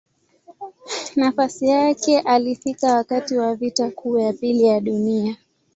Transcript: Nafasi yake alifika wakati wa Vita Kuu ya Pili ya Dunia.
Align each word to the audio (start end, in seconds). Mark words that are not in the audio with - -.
Nafasi 1.15 1.67
yake 1.67 2.19
alifika 2.19 2.93
wakati 2.95 3.35
wa 3.37 3.55
Vita 3.55 3.91
Kuu 3.91 4.19
ya 4.19 4.33
Pili 4.33 4.63
ya 4.65 4.79
Dunia. 4.81 5.37